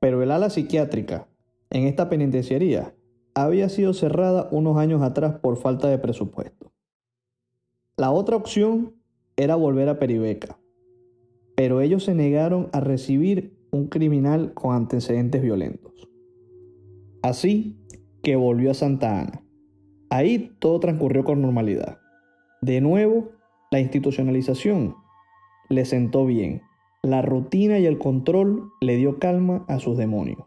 Pero 0.00 0.22
el 0.22 0.30
ala 0.30 0.50
psiquiátrica 0.50 1.28
en 1.70 1.84
esta 1.84 2.08
penitenciaría 2.08 2.94
había 3.34 3.68
sido 3.68 3.92
cerrada 3.92 4.48
unos 4.50 4.78
años 4.78 5.02
atrás 5.02 5.36
por 5.40 5.56
falta 5.56 5.88
de 5.88 5.98
presupuesto. 5.98 6.72
La 7.96 8.10
otra 8.10 8.36
opción 8.36 8.94
era 9.36 9.56
volver 9.56 9.88
a 9.88 9.98
Peribeca, 9.98 10.58
pero 11.56 11.80
ellos 11.80 12.04
se 12.04 12.14
negaron 12.14 12.68
a 12.72 12.80
recibir 12.80 13.56
un 13.70 13.88
criminal 13.88 14.54
con 14.54 14.74
antecedentes 14.74 15.42
violentos. 15.42 16.08
Así 17.22 17.76
que 18.22 18.36
volvió 18.36 18.70
a 18.70 18.74
Santa 18.74 19.20
Ana. 19.20 19.44
Ahí 20.08 20.54
todo 20.58 20.80
transcurrió 20.80 21.24
con 21.24 21.42
normalidad. 21.42 21.98
De 22.62 22.80
nuevo, 22.80 23.32
la 23.70 23.80
institucionalización 23.80 24.94
le 25.68 25.84
sentó 25.84 26.26
bien. 26.26 26.62
La 27.02 27.22
rutina 27.22 27.78
y 27.78 27.86
el 27.86 27.98
control 27.98 28.70
le 28.80 28.96
dio 28.96 29.18
calma 29.18 29.64
a 29.68 29.78
sus 29.78 29.96
demonios. 29.96 30.44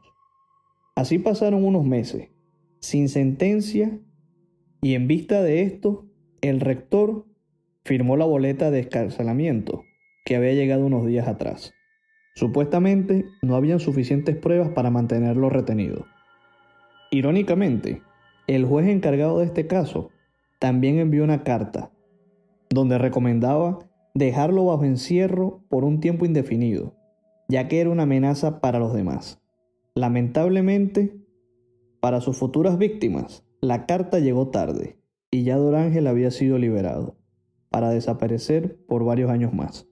Así 0.96 1.20
pasaron 1.20 1.64
unos 1.64 1.86
meses, 1.86 2.30
sin 2.80 3.10
sentencia, 3.10 4.00
y 4.82 4.96
en 4.96 5.08
vista 5.08 5.42
de 5.44 5.62
esto, 5.62 6.06
el 6.42 6.60
rector 6.60 7.26
firmó 7.84 8.18
la 8.18 8.26
boleta 8.26 8.72
de 8.72 8.80
escarcelamiento 8.80 9.84
que 10.26 10.36
había 10.36 10.54
llegado 10.54 10.86
unos 10.86 11.06
días 11.06 11.28
atrás. 11.28 11.74
Supuestamente 12.36 13.26
no 13.42 13.56
habían 13.56 13.80
suficientes 13.80 14.36
pruebas 14.36 14.70
para 14.70 14.92
mantenerlo 14.92 15.50
retenido. 15.50 16.06
Irónicamente, 17.12 18.02
el 18.48 18.66
juez 18.66 18.88
encargado 18.88 19.40
de 19.40 19.46
este 19.46 19.68
caso 19.68 20.12
también 20.60 21.00
envió 21.00 21.24
una 21.24 21.44
carta 21.44 21.92
donde 22.70 22.98
recomendaba 22.98 23.80
dejarlo 24.18 24.66
bajo 24.66 24.84
encierro 24.84 25.64
por 25.70 25.84
un 25.84 26.00
tiempo 26.00 26.26
indefinido, 26.26 26.96
ya 27.48 27.68
que 27.68 27.80
era 27.80 27.90
una 27.90 28.04
amenaza 28.04 28.60
para 28.60 28.80
los 28.80 28.94
demás. 28.94 29.40
Lamentablemente, 29.96 31.16
para 32.00 32.22
sus 32.22 32.38
futuras 32.38 32.78
víctimas, 32.78 33.46
la 33.62 33.86
carta 33.86 34.20
llegó 34.20 34.50
tarde 34.50 35.00
y 35.32 35.44
ya 35.44 35.58
Dorángel 35.58 36.08
había 36.08 36.32
sido 36.32 36.58
liberado, 36.58 37.18
para 37.70 37.90
desaparecer 37.90 38.80
por 38.88 39.04
varios 39.04 39.30
años 39.30 39.54
más. 39.54 39.88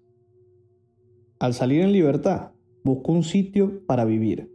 Al 1.40 1.54
salir 1.54 1.82
en 1.82 1.92
libertad, 1.92 2.54
buscó 2.84 3.12
un 3.12 3.24
sitio 3.24 3.86
para 3.86 4.06
vivir. 4.06 4.52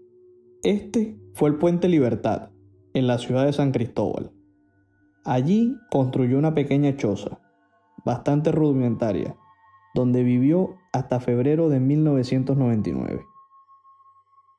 Este 0.62 1.18
fue 1.34 1.50
el 1.50 1.56
Puente 1.56 1.88
Libertad, 1.88 2.50
en 2.94 3.06
la 3.06 3.18
ciudad 3.18 3.46
de 3.46 3.52
San 3.52 3.70
Cristóbal. 3.70 4.32
Allí 5.24 5.76
construyó 5.90 6.38
una 6.38 6.54
pequeña 6.54 6.96
choza, 6.96 7.40
bastante 8.04 8.50
rudimentaria, 8.50 9.36
donde 9.94 10.22
vivió 10.22 10.76
hasta 10.92 11.20
febrero 11.20 11.68
de 11.68 11.80
1999. 11.80 13.24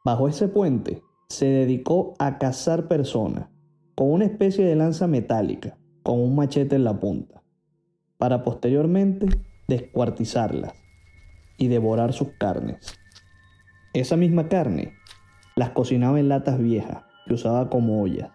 Bajo 0.04 0.28
ese 0.28 0.48
puente 0.48 1.04
se 1.30 1.46
dedicó 1.46 2.14
a 2.20 2.38
cazar 2.38 2.88
personas 2.88 3.50
con 3.96 4.12
una 4.12 4.26
especie 4.26 4.66
de 4.66 4.76
lanza 4.76 5.08
metálica 5.08 5.78
con 6.04 6.20
un 6.20 6.36
machete 6.36 6.76
en 6.76 6.84
la 6.84 7.00
punta, 7.00 7.44
para 8.18 8.44
posteriormente 8.44 9.28
descuartizarlas 9.68 10.74
y 11.58 11.68
devorar 11.68 12.14
sus 12.14 12.30
carnes. 12.40 12.96
Esa 13.94 14.18
misma 14.18 14.48
carne 14.48 14.94
las 15.56 15.72
cocinaba 15.72 16.20
en 16.20 16.30
latas 16.30 16.58
viejas 16.60 17.04
que 17.28 17.36
usaba 17.36 17.70
como 17.70 18.02
olla. 18.02 18.34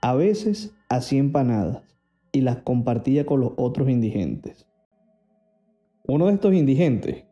A 0.00 0.14
veces 0.14 0.74
hacía 0.88 1.20
empanadas 1.20 1.82
y 2.32 2.40
las 2.40 2.58
compartía 2.58 3.26
con 3.26 3.40
los 3.40 3.52
otros 3.56 3.88
indigentes. 3.88 4.66
Uno 6.04 6.26
de 6.26 6.32
estos 6.32 6.52
indigentes 6.52 7.24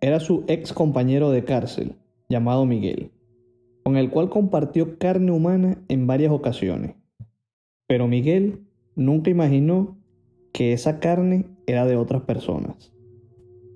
era 0.00 0.18
su 0.18 0.42
ex 0.48 0.72
compañero 0.72 1.30
de 1.30 1.44
cárcel, 1.44 1.94
llamado 2.28 2.66
Miguel, 2.66 3.12
con 3.84 3.96
el 3.96 4.10
cual 4.10 4.28
compartió 4.28 4.98
carne 4.98 5.30
humana 5.30 5.80
en 5.86 6.08
varias 6.08 6.32
ocasiones. 6.32 6.96
Pero 7.86 8.08
Miguel 8.08 8.66
nunca 8.96 9.30
imaginó 9.30 9.98
que 10.52 10.72
esa 10.72 10.98
carne 10.98 11.46
era 11.68 11.86
de 11.86 11.94
otras 11.94 12.22
personas. 12.22 12.92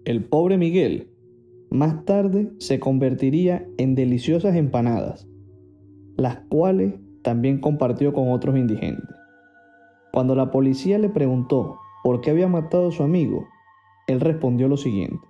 El 0.05 0.25
pobre 0.25 0.59
Miguel 0.59 1.09
más 1.71 2.05
tarde 2.05 2.51
se 2.59 2.81
convertiría 2.81 3.65
en 3.79 3.95
deliciosas 3.95 4.57
empanadas, 4.57 5.29
las 6.17 6.39
cuales 6.49 6.95
también 7.23 7.61
compartió 7.61 8.13
con 8.13 8.33
otros 8.33 8.57
indigentes. 8.57 9.15
Cuando 10.13 10.35
la 10.35 10.51
policía 10.51 10.99
le 10.99 11.11
preguntó 11.11 11.79
por 12.03 12.21
qué 12.21 12.31
había 12.31 12.49
matado 12.49 12.89
a 12.89 12.93
su 12.93 13.05
amigo, 13.05 13.47
él 14.07 14.21
respondió 14.21 14.69
lo 14.69 14.77
siguiente. 14.77 15.27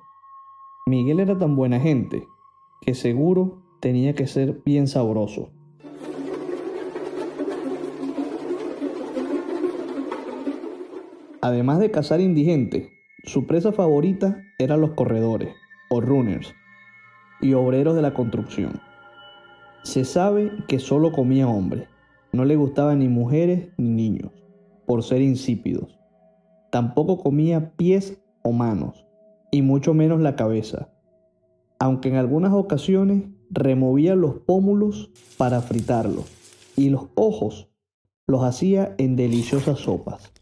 Miguel 0.87 1.21
era 1.21 1.38
tan 1.38 1.56
buena 1.56 1.80
gente 1.80 2.28
que 2.80 2.95
seguro 2.95 3.62
tenía 3.80 4.14
que 4.14 4.26
ser 4.26 4.62
bien 4.64 4.87
sabroso. 4.87 5.50
Además 11.40 11.78
de 11.78 11.90
cazar 11.90 12.21
indigentes, 12.21 12.88
su 13.25 13.47
presa 13.47 13.73
favorita 13.73 14.42
eran 14.59 14.80
los 14.80 14.92
corredores, 14.92 15.54
o 15.90 16.00
runners, 16.00 16.54
y 17.40 17.52
obreros 17.54 17.95
de 17.95 18.02
la 18.02 18.14
construcción. 18.14 18.80
Se 19.83 20.04
sabe 20.04 20.50
que 20.66 20.78
solo 20.78 21.12
comía 21.12 21.49
hombres, 21.49 21.88
no 22.33 22.45
le 22.45 22.56
gustaban 22.56 22.99
ni 22.99 23.09
mujeres 23.09 23.68
ni 23.76 23.90
niños, 23.90 24.33
por 24.87 25.02
ser 25.02 25.23
insípidos. 25.23 25.99
Tampoco 26.73 27.18
comía 27.18 27.73
pies 27.76 28.21
o 28.47 28.53
manos, 28.53 29.05
y 29.50 29.62
mucho 29.62 29.93
menos 29.93 30.21
la 30.21 30.37
cabeza, 30.37 30.88
aunque 31.81 32.09
en 32.09 32.15
algunas 32.15 32.53
ocasiones 32.53 33.25
removía 33.50 34.15
los 34.15 34.38
pómulos 34.38 35.11
para 35.37 35.61
fritarlos, 35.62 36.26
y 36.76 36.91
los 36.91 37.09
ojos 37.17 37.69
los 38.29 38.45
hacía 38.45 38.95
en 38.99 39.17
deliciosas 39.17 39.81
sopas. 39.81 40.33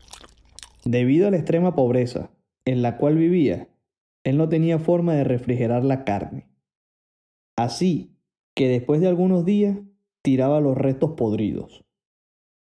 Debido 0.84 1.28
a 1.28 1.30
la 1.30 1.38
extrema 1.38 1.74
pobreza 1.74 2.30
en 2.66 2.82
la 2.82 2.98
cual 2.98 3.16
vivía, 3.16 3.68
él 4.22 4.36
no 4.36 4.50
tenía 4.50 4.78
forma 4.78 5.14
de 5.14 5.24
refrigerar 5.24 5.82
la 5.82 6.04
carne. 6.04 6.50
Así 7.56 8.18
que 8.54 8.68
después 8.68 9.00
de 9.00 9.08
algunos 9.08 9.46
días 9.46 9.78
tiraba 10.20 10.60
los 10.60 10.76
restos 10.76 11.12
podridos. 11.12 11.84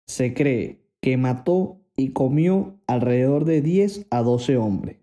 Se 0.07 0.33
cree 0.33 0.81
que 0.99 1.15
mató 1.17 1.81
y 1.95 2.09
comió 2.09 2.79
alrededor 2.87 3.45
de 3.45 3.61
10 3.61 4.07
a 4.09 4.21
12 4.21 4.57
hombres, 4.57 4.97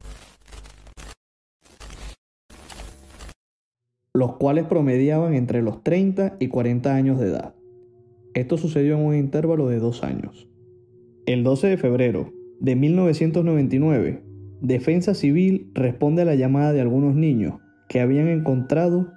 los 4.17 4.37
cuales 4.37 4.67
promediaban 4.67 5.35
entre 5.35 5.61
los 5.61 5.83
30 5.83 6.37
y 6.39 6.47
40 6.47 6.95
años 6.95 7.19
de 7.19 7.27
edad. 7.27 7.57
Esto 8.35 8.57
sucedió 8.57 8.97
en 8.97 9.05
un 9.05 9.17
intervalo 9.17 9.69
de 9.69 9.81
dos 9.81 10.05
años. 10.05 10.49
El 11.27 11.43
12 11.43 11.67
de 11.67 11.77
febrero 11.77 12.33
de 12.61 12.77
1999, 12.77 14.23
Defensa 14.61 15.15
Civil 15.15 15.69
responde 15.75 16.23
a 16.23 16.25
la 16.25 16.37
llamada 16.37 16.73
de 16.73 16.81
algunos 16.81 17.17
niños 17.17 17.61
que 17.89 18.01
habían 18.01 18.29
encontrado 18.29 19.09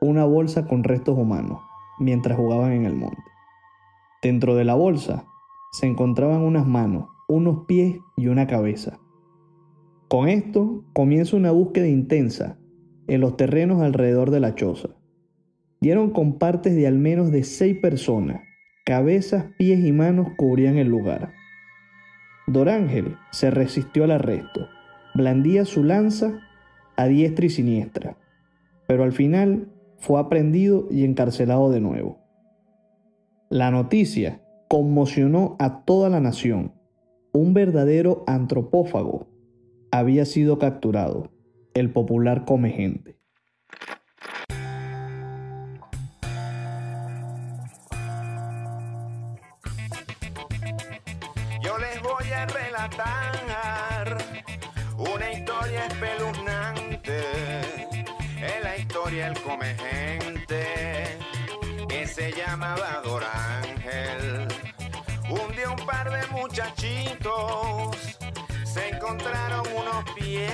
una 0.00 0.24
bolsa 0.24 0.66
con 0.66 0.84
restos 0.84 1.18
humanos 1.18 1.58
mientras 1.98 2.38
jugaban 2.38 2.72
en 2.72 2.86
el 2.86 2.94
monte. 2.94 3.22
Dentro 4.22 4.54
de 4.54 4.64
la 4.64 4.74
bolsa 4.74 5.26
se 5.72 5.86
encontraban 5.86 6.40
unas 6.40 6.66
manos, 6.66 7.08
unos 7.28 7.66
pies 7.66 7.98
y 8.16 8.28
una 8.28 8.46
cabeza. 8.46 8.98
Con 10.08 10.28
esto 10.28 10.82
comienza 10.94 11.36
una 11.36 11.50
búsqueda 11.50 11.88
intensa 11.88 12.59
en 13.10 13.20
los 13.20 13.36
terrenos 13.36 13.82
alrededor 13.82 14.30
de 14.30 14.38
la 14.38 14.54
choza. 14.54 14.90
Dieron 15.80 16.10
con 16.10 16.38
partes 16.38 16.76
de 16.76 16.86
al 16.86 16.96
menos 16.96 17.32
de 17.32 17.42
seis 17.42 17.76
personas, 17.76 18.42
cabezas, 18.86 19.46
pies 19.58 19.84
y 19.84 19.90
manos 19.90 20.28
cubrían 20.36 20.78
el 20.78 20.86
lugar. 20.88 21.32
Dorángel 22.46 23.16
se 23.32 23.50
resistió 23.50 24.04
al 24.04 24.12
arresto, 24.12 24.68
blandía 25.14 25.64
su 25.64 25.82
lanza 25.82 26.38
a 26.96 27.08
diestra 27.08 27.46
y 27.46 27.50
siniestra, 27.50 28.16
pero 28.86 29.02
al 29.02 29.12
final 29.12 29.66
fue 29.98 30.20
aprendido 30.20 30.86
y 30.88 31.04
encarcelado 31.04 31.68
de 31.70 31.80
nuevo. 31.80 32.18
La 33.48 33.72
noticia 33.72 34.40
conmocionó 34.68 35.56
a 35.58 35.84
toda 35.84 36.10
la 36.10 36.20
nación. 36.20 36.74
Un 37.32 37.54
verdadero 37.54 38.22
antropófago 38.28 39.26
había 39.90 40.24
sido 40.26 40.60
capturado. 40.60 41.39
El 41.72 41.90
popular 41.92 42.44
come 42.44 42.70
gente. 42.70 43.16
Yo 51.62 51.78
les 51.78 52.02
voy 52.02 52.32
a 52.32 52.46
relatar 52.46 54.18
una 54.96 55.32
historia 55.32 55.86
espeluznante. 55.86 57.20
Es 58.40 58.64
la 58.64 58.76
historia 58.76 59.26
del 59.26 59.40
come 59.42 59.74
gente 59.76 61.18
que 61.88 62.06
se 62.06 62.32
llamaba 62.32 63.00
Dorángel. 63.04 64.48
Un 65.30 65.54
día 65.54 65.70
un 65.70 65.86
par 65.86 66.10
de 66.10 66.26
muchachitos 66.32 68.19
se 68.72 68.88
encontraron 68.88 69.66
unos 69.76 70.04
pies, 70.14 70.52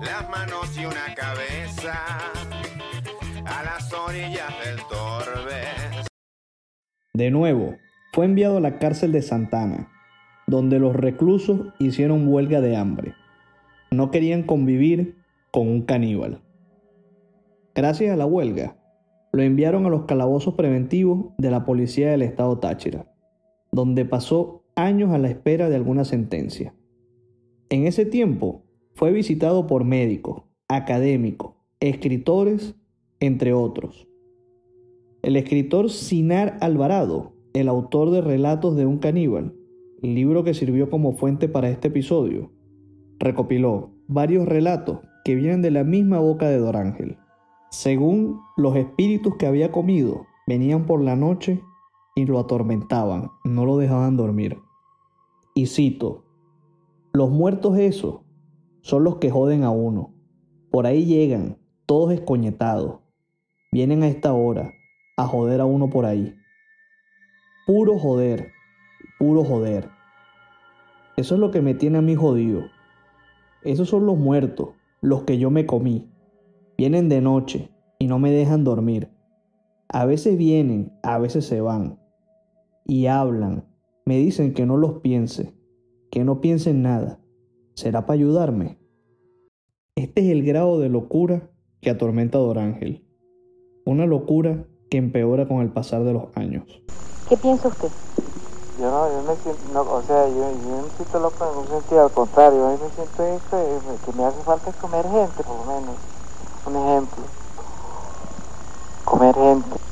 las 0.00 0.30
manos 0.30 0.74
y 0.78 0.86
una 0.86 1.14
cabeza 1.14 1.94
a 3.44 3.62
las 3.62 3.92
orillas 3.92 4.48
del 4.64 4.78
Torbes. 4.88 6.06
De 7.12 7.30
nuevo, 7.30 7.74
fue 8.14 8.24
enviado 8.24 8.56
a 8.56 8.60
la 8.60 8.78
cárcel 8.78 9.12
de 9.12 9.20
Santana, 9.20 9.92
donde 10.46 10.78
los 10.78 10.96
reclusos 10.96 11.74
hicieron 11.78 12.26
huelga 12.26 12.62
de 12.62 12.74
hambre. 12.74 13.14
No 13.90 14.10
querían 14.10 14.42
convivir 14.42 15.18
con 15.50 15.68
un 15.68 15.82
caníbal. 15.82 16.40
Gracias 17.74 18.14
a 18.14 18.16
la 18.16 18.24
huelga, 18.24 18.78
lo 19.30 19.42
enviaron 19.42 19.84
a 19.84 19.90
los 19.90 20.06
calabozos 20.06 20.54
preventivos 20.54 21.34
de 21.36 21.50
la 21.50 21.66
policía 21.66 22.10
del 22.10 22.22
estado 22.22 22.58
Táchira, 22.58 23.12
donde 23.72 24.06
pasó 24.06 24.65
años 24.76 25.10
a 25.10 25.18
la 25.18 25.28
espera 25.28 25.68
de 25.68 25.76
alguna 25.76 26.04
sentencia. 26.04 26.74
En 27.70 27.86
ese 27.86 28.04
tiempo 28.04 28.62
fue 28.94 29.10
visitado 29.10 29.66
por 29.66 29.84
médicos, 29.84 30.42
académicos, 30.68 31.54
escritores, 31.80 32.76
entre 33.18 33.54
otros. 33.54 34.06
El 35.22 35.36
escritor 35.36 35.90
Sinar 35.90 36.58
Alvarado, 36.60 37.32
el 37.54 37.68
autor 37.68 38.10
de 38.10 38.20
Relatos 38.20 38.76
de 38.76 38.86
un 38.86 38.98
caníbal, 38.98 39.54
libro 40.02 40.44
que 40.44 40.54
sirvió 40.54 40.90
como 40.90 41.14
fuente 41.14 41.48
para 41.48 41.70
este 41.70 41.88
episodio, 41.88 42.52
recopiló 43.18 43.90
varios 44.06 44.46
relatos 44.46 45.00
que 45.24 45.34
vienen 45.34 45.62
de 45.62 45.70
la 45.70 45.84
misma 45.84 46.18
boca 46.20 46.48
de 46.48 46.58
Dorángel. 46.58 47.16
Según 47.70 48.40
los 48.56 48.76
espíritus 48.76 49.36
que 49.36 49.46
había 49.46 49.72
comido, 49.72 50.26
venían 50.46 50.86
por 50.86 51.02
la 51.02 51.16
noche 51.16 51.62
y 52.14 52.26
lo 52.26 52.38
atormentaban, 52.38 53.30
no 53.44 53.64
lo 53.64 53.78
dejaban 53.78 54.16
dormir. 54.16 54.58
Y 55.58 55.68
cito, 55.68 56.26
los 57.14 57.30
muertos 57.30 57.78
esos 57.78 58.20
son 58.82 59.04
los 59.04 59.16
que 59.16 59.30
joden 59.30 59.64
a 59.64 59.70
uno. 59.70 60.14
Por 60.70 60.86
ahí 60.86 61.06
llegan, 61.06 61.56
todos 61.86 62.12
escoñetados. 62.12 63.00
Vienen 63.72 64.02
a 64.02 64.08
esta 64.08 64.34
hora 64.34 64.74
a 65.16 65.26
joder 65.26 65.62
a 65.62 65.64
uno 65.64 65.88
por 65.88 66.04
ahí. 66.04 66.36
Puro 67.66 67.98
joder, 67.98 68.52
puro 69.18 69.44
joder. 69.44 69.88
Eso 71.16 71.36
es 71.36 71.40
lo 71.40 71.50
que 71.50 71.62
me 71.62 71.72
tiene 71.72 71.96
a 71.96 72.02
mí 72.02 72.14
jodido. 72.14 72.64
Esos 73.62 73.88
son 73.88 74.04
los 74.04 74.18
muertos, 74.18 74.74
los 75.00 75.22
que 75.22 75.38
yo 75.38 75.50
me 75.50 75.64
comí. 75.64 76.12
Vienen 76.76 77.08
de 77.08 77.22
noche 77.22 77.70
y 77.98 78.08
no 78.08 78.18
me 78.18 78.30
dejan 78.30 78.62
dormir. 78.62 79.08
A 79.88 80.04
veces 80.04 80.36
vienen, 80.36 80.92
a 81.02 81.16
veces 81.16 81.46
se 81.46 81.62
van. 81.62 81.98
Y 82.84 83.06
hablan. 83.06 83.64
Me 84.08 84.18
dicen 84.18 84.54
que 84.54 84.66
no 84.66 84.76
los 84.76 85.00
piense, 85.00 85.52
que 86.12 86.22
no 86.22 86.40
piense 86.40 86.70
en 86.70 86.82
nada. 86.82 87.18
¿Será 87.74 88.06
para 88.06 88.14
ayudarme? 88.14 88.78
Este 89.96 90.20
es 90.20 90.30
el 90.30 90.44
grado 90.44 90.78
de 90.78 90.88
locura 90.88 91.50
que 91.80 91.90
atormenta 91.90 92.38
a 92.38 92.40
Dorángel. 92.40 93.04
Una 93.84 94.06
locura 94.06 94.64
que 94.90 94.98
empeora 94.98 95.48
con 95.48 95.60
el 95.60 95.70
pasar 95.72 96.04
de 96.04 96.12
los 96.12 96.28
años. 96.36 96.80
¿Qué 97.28 97.36
piensa 97.36 97.66
usted? 97.66 97.88
Yo 98.78 98.88
no, 98.88 99.08
yo 99.10 99.22
me 99.26 99.34
siento, 99.42 99.74
no, 99.74 99.80
o 99.80 100.02
sea, 100.02 100.28
yo, 100.28 100.36
yo 100.36 100.82
me 100.84 100.90
siento 100.96 101.18
loco 101.18 101.44
en 101.44 101.58
un 101.58 101.66
sentido, 101.66 102.04
al 102.04 102.12
contrario, 102.12 102.64
a 102.64 102.70
mí 102.70 102.78
me 102.80 102.90
siento 102.90 103.24
esto, 103.24 103.56
que 104.06 104.16
me 104.16 104.24
hace 104.24 104.40
falta 104.44 104.70
es 104.70 104.76
comer 104.76 105.04
gente, 105.04 105.42
por 105.42 105.56
lo 105.56 105.64
menos. 105.64 105.96
Un 106.64 106.76
ejemplo. 106.76 107.24
Comer 109.04 109.34
gente. 109.34 109.85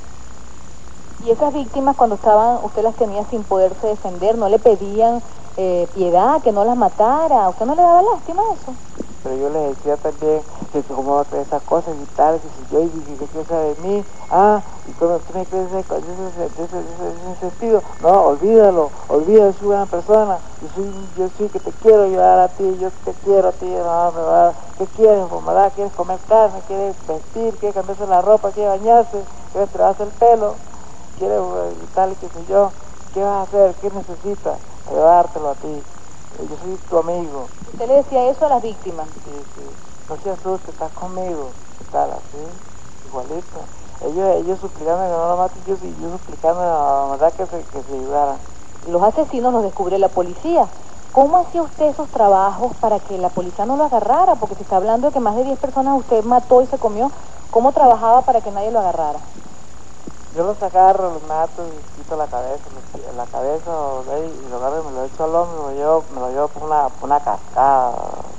¿Y 1.25 1.31
esas 1.31 1.55
víctimas 1.55 1.97
cuando 1.97 2.17
estaban, 2.17 2.63
usted 2.65 2.83
las 2.83 2.97
tenía 2.97 3.25
sin 3.31 3.45
poderse 3.45 3.87
defender, 3.87 4.37
no 4.37 4.51
le 4.51 4.59
pedían 4.59 5.23
eh, 5.57 5.89
piedad, 5.95 6.43
que 6.43 6.53
no 6.53 6.67
las 6.67 6.77
matara? 6.77 7.49
¿Usted 7.49 7.65
no 7.65 7.75
le 7.75 7.81
daba 7.81 8.03
lástima 8.03 8.43
a 8.43 8.55
eso? 8.55 8.75
Pero 9.23 9.35
yo 9.37 9.49
les 9.49 9.75
decía 9.75 9.97
también 9.97 10.43
que 10.71 10.83
creer 10.83 11.47
esas 11.47 11.63
cosas 11.63 11.95
y 11.97 12.05
tal, 12.15 12.39
que 12.43 12.49
si 12.51 12.75
yo 12.75 12.83
y 12.83 13.17
que 13.17 13.25
piensa 13.25 13.59
de 13.59 13.75
mí, 13.77 14.05
ah, 14.31 14.61
y 14.87 14.93
cómo 14.93 15.17
tú 15.21 15.33
me 15.33 15.47
crees 15.47 15.73
de 15.73 15.81
ese, 15.81 17.41
sentido, 17.41 17.83
no, 18.03 18.25
olvídalo, 18.25 18.91
olvídalo, 19.09 19.53
soy 19.55 19.69
una 19.69 19.87
persona, 19.87 20.41
yo 20.61 20.69
soy, 20.75 20.93
yo 21.17 21.29
sí 21.39 21.49
que 21.49 21.59
te 21.59 21.73
quiero 21.73 22.03
ayudar 22.03 22.39
a 22.39 22.49
ti, 22.49 22.77
yo 22.79 22.91
te 23.07 23.15
quiero 23.25 23.49
a 23.49 23.53
ti, 23.53 23.65
no, 23.65 23.83
va, 23.87 24.53
¿qué 24.77 24.85
quieres. 24.89 25.25
¿Quieres 25.75 25.93
comer 25.95 26.19
carne? 26.29 26.61
¿Quieres 26.67 26.95
vestir? 27.09 27.55
¿Quieres 27.55 27.75
cambiarse 27.75 28.07
la 28.07 28.21
ropa? 28.21 28.51
¿Quieres 28.51 28.79
bañarse? 28.79 29.25
¿Quieres 29.53 29.71
traerse 29.71 30.03
el 30.03 30.11
pelo? 30.11 30.74
¿Quieres 31.18 31.40
tal 31.94 32.12
y 32.12 32.16
qué 32.16 32.29
sé 32.29 32.44
yo? 32.46 32.72
¿Qué 33.12 33.22
vas 33.22 33.33
a 33.33 33.42
hacer? 33.42 33.77
¿Qué 33.77 33.90
necesitas? 33.90 34.61
Ayudártelo 34.87 35.50
a 35.50 35.55
ti 35.57 35.85
yo 36.42 36.57
soy 36.57 36.79
tu 36.88 36.98
amigo. 36.98 37.48
¿Usted 37.66 37.87
le 37.87 37.94
decía 37.96 38.29
eso 38.29 38.44
a 38.46 38.48
las 38.48 38.62
víctimas? 38.62 39.09
Sí, 39.24 39.46
sí. 39.55 39.62
no 40.09 40.16
se 40.18 40.31
asuste, 40.31 40.70
estás 40.70 40.92
conmigo, 40.92 41.55
¿qué 41.79 41.85
tal? 41.85 42.12
Así, 42.12 42.38
igualito. 43.05 43.68
Ellos, 44.00 44.37
ellos 44.37 44.61
suplicando 44.61 45.05
que 45.05 45.11
no 45.11 45.29
lo 45.29 45.37
maten, 45.37 45.64
yo, 45.64 45.77
yo 45.77 46.18
suplicando 46.18 46.61
a 46.61 46.66
la 46.66 47.11
verdad 47.11 47.35
que 47.35 47.46
se, 47.46 47.64
que 47.66 47.83
se 47.83 47.94
ayudaran. 47.94 48.40
Los 48.87 49.03
asesinos 49.03 49.53
los 49.53 49.62
descubre 49.62 49.98
la 49.98 50.09
policía. 50.09 50.68
¿Cómo 51.12 51.38
hacía 51.38 51.62
usted 51.62 51.87
esos 51.87 52.11
trabajos 52.11 52.74
para 52.81 52.98
que 53.00 53.16
la 53.16 53.31
policía 53.31 53.64
no 53.64 53.77
lo 53.77 53.85
agarrara? 53.85 54.35
Porque 54.35 54.57
se 54.57 54.62
está 54.62 54.77
hablando 54.77 55.09
de 55.09 55.12
que 55.12 55.20
más 55.20 55.37
de 55.37 55.44
10 55.44 55.59
personas 55.59 55.96
usted 55.98 56.24
mató 56.24 56.61
y 56.61 56.66
se 56.66 56.79
comió. 56.79 57.12
¿Cómo 57.50 57.72
trabajaba 57.72 58.22
para 58.22 58.40
que 58.40 58.50
nadie 58.50 58.72
lo 58.72 58.81
agarrara? 58.81 59.20
Yo 60.37 60.42
los 60.44 60.61
agarro, 60.62 61.14
los 61.14 61.23
mato 61.29 61.62
y 61.64 62.03
quito 62.03 62.16
la 62.16 62.27
cabeza, 62.27 62.64
la 63.16 63.25
cabeza 63.27 63.70
y 63.70 64.51
lo 64.51 64.57
agarro 64.57 64.83
y 64.83 64.87
me 64.87 64.92
lo 64.92 65.05
echo 65.05 65.25
al 65.25 65.35
hombro, 65.35 65.62
me 65.68 65.73
lo 65.75 65.79
llevo, 65.79 66.05
me 66.12 66.20
lo 66.20 66.31
llevo 66.31 66.49
por 66.49 66.62
una, 66.64 66.88
por 66.88 67.05
una 67.09 67.20
cascada, 67.20 67.92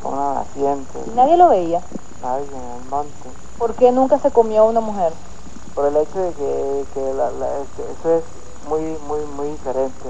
por 0.04 0.14
una 0.14 0.34
naciente. 0.36 1.00
¿Y 1.08 1.12
nadie 1.12 1.38
lo 1.38 1.48
veía? 1.50 1.82
Nadie 2.22 2.46
en 2.48 2.82
el 2.84 2.90
monte. 2.90 3.30
¿Por 3.58 3.74
qué 3.76 3.92
nunca 3.94 4.20
se 4.20 4.30
comió 4.32 4.64
a 4.64 4.66
una 4.66 4.82
mujer? 4.82 5.14
Por 5.74 5.86
el 5.86 5.96
hecho 5.96 6.20
de 6.20 6.32
que, 6.34 6.86
que 6.94 7.14
la- 7.14 7.32
la- 7.32 7.60
este, 7.60 7.84
eso 7.84 8.10
es 8.18 8.24
muy, 8.68 8.82
muy, 9.08 9.20
muy 9.38 9.48
diferente 9.50 10.10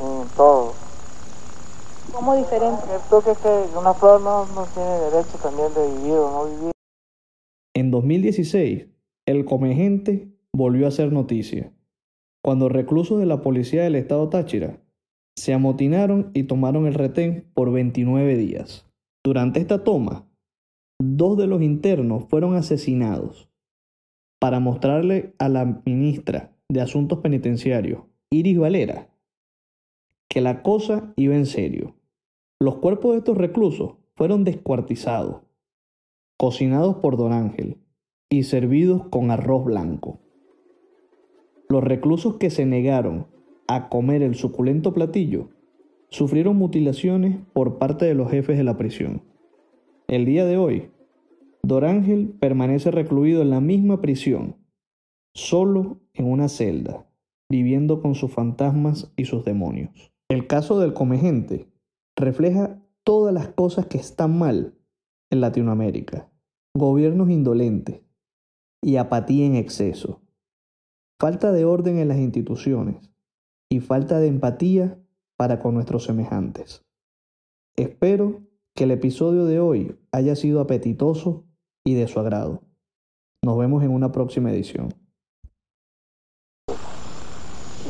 ¿no? 0.00 0.22
en 0.22 0.28
todo. 0.30 0.72
¿Cómo 2.12 2.34
diferente? 2.34 2.82
Tú 3.10 3.22
que, 3.22 3.34
que 3.36 3.68
una 3.76 3.94
flor 3.94 4.20
no, 4.20 4.46
no 4.46 4.64
tiene 4.74 4.98
derecho 4.98 5.38
también 5.42 5.72
de 5.74 5.86
vivir 5.86 6.14
o 6.18 6.30
no 6.30 6.44
vivir. 6.46 6.72
En 7.74 7.90
2016, 7.92 8.86
el 9.28 9.44
comegente 9.44 10.32
volvió 10.54 10.88
a 10.88 10.90
ser 10.90 11.12
noticia, 11.12 11.70
cuando 12.42 12.70
reclusos 12.70 13.20
de 13.20 13.26
la 13.26 13.42
policía 13.42 13.82
del 13.82 13.96
estado 13.96 14.30
Táchira 14.30 14.80
se 15.36 15.52
amotinaron 15.52 16.30
y 16.32 16.44
tomaron 16.44 16.86
el 16.86 16.94
retén 16.94 17.44
por 17.52 17.70
29 17.70 18.38
días. 18.38 18.90
Durante 19.22 19.60
esta 19.60 19.84
toma, 19.84 20.26
dos 20.98 21.36
de 21.36 21.46
los 21.46 21.60
internos 21.60 22.24
fueron 22.24 22.54
asesinados 22.54 23.50
para 24.40 24.60
mostrarle 24.60 25.34
a 25.38 25.50
la 25.50 25.82
ministra 25.84 26.56
de 26.70 26.80
Asuntos 26.80 27.18
Penitenciarios, 27.18 28.04
Iris 28.30 28.58
Valera, 28.58 29.10
que 30.30 30.40
la 30.40 30.62
cosa 30.62 31.12
iba 31.16 31.34
en 31.34 31.44
serio. 31.44 31.94
Los 32.62 32.76
cuerpos 32.76 33.12
de 33.12 33.18
estos 33.18 33.36
reclusos 33.36 33.92
fueron 34.16 34.44
descuartizados, 34.44 35.42
cocinados 36.38 36.96
por 36.96 37.18
Don 37.18 37.34
Ángel 37.34 37.76
y 38.30 38.42
servidos 38.42 39.06
con 39.08 39.30
arroz 39.30 39.64
blanco. 39.64 40.20
Los 41.68 41.82
reclusos 41.82 42.36
que 42.36 42.50
se 42.50 42.66
negaron 42.66 43.26
a 43.66 43.88
comer 43.88 44.22
el 44.22 44.34
suculento 44.34 44.92
platillo 44.92 45.48
sufrieron 46.10 46.56
mutilaciones 46.56 47.38
por 47.52 47.78
parte 47.78 48.04
de 48.04 48.14
los 48.14 48.30
jefes 48.30 48.56
de 48.56 48.64
la 48.64 48.76
prisión. 48.76 49.22
El 50.08 50.24
día 50.24 50.44
de 50.44 50.56
hoy, 50.56 50.90
Don 51.62 51.84
Ángel 51.84 52.34
permanece 52.38 52.90
recluido 52.90 53.42
en 53.42 53.50
la 53.50 53.60
misma 53.60 54.00
prisión, 54.00 54.56
solo 55.34 56.00
en 56.14 56.30
una 56.30 56.48
celda, 56.48 57.06
viviendo 57.50 58.00
con 58.00 58.14
sus 58.14 58.32
fantasmas 58.32 59.12
y 59.16 59.24
sus 59.24 59.44
demonios. 59.44 60.12
El 60.28 60.46
caso 60.46 60.78
del 60.80 60.92
comegente 60.92 61.66
refleja 62.16 62.82
todas 63.04 63.32
las 63.32 63.48
cosas 63.48 63.86
que 63.86 63.98
están 63.98 64.38
mal 64.38 64.74
en 65.30 65.40
Latinoamérica. 65.40 66.30
Gobiernos 66.74 67.30
indolentes 67.30 68.00
y 68.82 68.96
apatía 68.96 69.46
en 69.46 69.54
exceso. 69.54 70.20
Falta 71.20 71.52
de 71.52 71.64
orden 71.64 71.98
en 71.98 72.08
las 72.08 72.18
instituciones 72.18 73.10
y 73.70 73.80
falta 73.80 74.18
de 74.18 74.28
empatía 74.28 74.98
para 75.36 75.60
con 75.60 75.74
nuestros 75.74 76.04
semejantes. 76.04 76.84
Espero 77.76 78.40
que 78.74 78.84
el 78.84 78.92
episodio 78.92 79.44
de 79.44 79.60
hoy 79.60 79.98
haya 80.12 80.36
sido 80.36 80.60
apetitoso 80.60 81.44
y 81.84 81.94
de 81.94 82.08
su 82.08 82.20
agrado. 82.20 82.62
Nos 83.44 83.58
vemos 83.58 83.82
en 83.82 83.90
una 83.90 84.12
próxima 84.12 84.50
edición. 84.50 84.94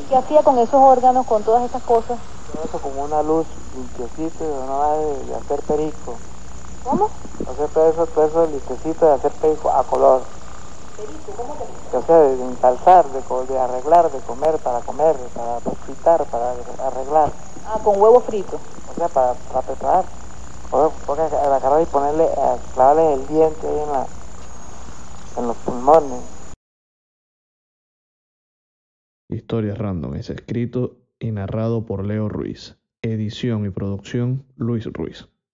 ¿Qué 0.09 0.15
hacía 0.15 0.41
con 0.41 0.57
esos 0.57 0.73
órganos, 0.73 1.25
con 1.27 1.43
todas 1.43 1.69
esas 1.69 1.83
cosas? 1.83 2.19
Eso 2.63 2.79
como 2.79 3.03
una 3.03 3.21
luz 3.21 3.45
limpiecito, 3.75 4.43
no 4.65 4.79
va 4.79 4.97
de, 4.97 5.25
de 5.25 5.35
hacer 5.35 5.59
perico. 5.61 6.17
¿Cómo? 6.83 7.09
Hacer 7.47 7.69
todo 7.69 7.89
eso, 7.89 8.07
todo 8.07 8.25
eso 8.25 8.47
limpiecito 8.47 9.05
de 9.05 9.13
hacer 9.13 9.31
perico 9.33 9.69
a 9.69 9.83
color. 9.83 10.38
Perico, 10.99 11.31
¿cómo 11.37 11.55
que 11.57 11.97
O 11.97 12.01
sea, 12.03 12.19
de 12.19 12.43
encalzar, 12.43 13.05
de, 13.07 13.59
arreglar, 13.59 14.11
de 14.11 14.19
comer, 14.19 14.57
para 14.57 14.81
comer, 14.81 15.15
para 15.33 15.59
fritar, 15.59 16.25
para 16.25 16.51
arreglar. 16.85 17.31
Ah, 17.65 17.79
con 17.83 18.01
huevo 18.01 18.19
frito. 18.19 18.59
O 18.91 18.93
sea, 18.95 19.07
para, 19.07 19.33
para 19.33 19.61
preparar. 19.61 20.05
O 20.71 20.91
porque 21.05 21.21
agarrar 21.23 21.81
y 21.81 21.85
ponerle, 21.85 22.27
clavarle 22.75 23.13
el 23.13 23.27
diente 23.27 23.67
ahí 23.67 23.79
en, 23.79 23.91
la, 23.91 24.05
en 25.37 25.47
los 25.47 25.57
pulmones. 25.57 26.21
Historias 29.29 29.77
Random 29.77 30.15
es 30.15 30.29
escrito 30.29 30.97
y 31.19 31.31
narrado 31.31 31.85
por 31.85 32.05
Leo 32.05 32.29
Ruiz. 32.29 32.77
Edición 33.01 33.65
y 33.65 33.69
producción 33.69 34.45
Luis 34.57 34.85
Ruiz. 34.85 35.27